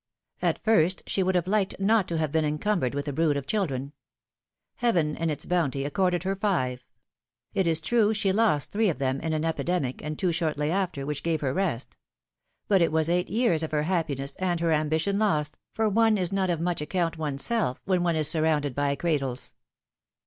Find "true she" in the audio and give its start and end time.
7.79-8.33